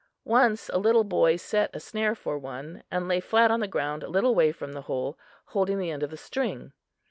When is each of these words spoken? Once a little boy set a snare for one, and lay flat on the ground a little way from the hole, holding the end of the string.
Once 0.25 0.67
a 0.69 0.79
little 0.79 1.03
boy 1.03 1.35
set 1.35 1.69
a 1.75 1.79
snare 1.79 2.15
for 2.15 2.35
one, 2.39 2.81
and 2.89 3.07
lay 3.07 3.19
flat 3.19 3.51
on 3.51 3.59
the 3.59 3.67
ground 3.67 4.01
a 4.01 4.07
little 4.09 4.33
way 4.33 4.51
from 4.51 4.73
the 4.73 4.81
hole, 4.89 5.15
holding 5.53 5.77
the 5.77 5.91
end 5.91 6.01
of 6.01 6.09
the 6.09 6.17
string. 6.17 6.73